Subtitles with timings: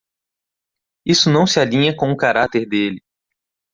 [1.05, 3.03] Isso não se alinha com o cárater dele.